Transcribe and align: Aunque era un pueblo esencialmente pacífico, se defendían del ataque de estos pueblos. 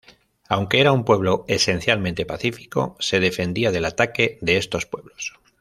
Aunque 0.49 0.81
era 0.81 0.93
un 0.93 1.05
pueblo 1.05 1.45
esencialmente 1.47 2.25
pacífico, 2.25 2.95
se 2.99 3.19
defendían 3.19 3.71
del 3.71 3.85
ataque 3.85 4.39
de 4.41 4.57
estos 4.57 4.87
pueblos. 4.87 5.39